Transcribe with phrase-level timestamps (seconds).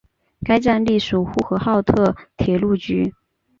[0.43, 3.13] 该站隶属呼和浩特铁路局。